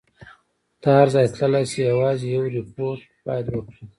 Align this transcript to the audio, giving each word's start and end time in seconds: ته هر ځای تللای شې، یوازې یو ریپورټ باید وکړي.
ته 0.81 0.87
هر 0.99 1.07
ځای 1.13 1.25
تللای 1.35 1.65
شې، 1.71 1.81
یوازې 1.93 2.25
یو 2.35 2.43
ریپورټ 2.57 3.01
باید 3.25 3.45
وکړي. 3.49 3.83